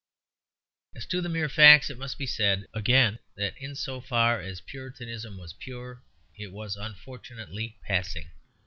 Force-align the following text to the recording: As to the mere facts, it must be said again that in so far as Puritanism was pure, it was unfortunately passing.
As 0.95 1.05
to 1.05 1.21
the 1.21 1.29
mere 1.29 1.47
facts, 1.47 1.91
it 1.91 1.97
must 1.99 2.17
be 2.17 2.25
said 2.25 2.65
again 2.73 3.19
that 3.35 3.55
in 3.59 3.75
so 3.75 4.01
far 4.01 4.41
as 4.41 4.59
Puritanism 4.59 5.37
was 5.37 5.53
pure, 5.53 6.01
it 6.35 6.51
was 6.51 6.75
unfortunately 6.75 7.77
passing. 7.85 8.31